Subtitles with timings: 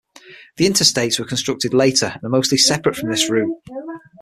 [0.57, 3.55] The Interstates were constructed later and are mostly separate from this route.